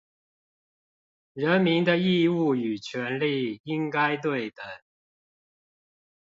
[1.35, 4.65] 人民的義務與權利應該對等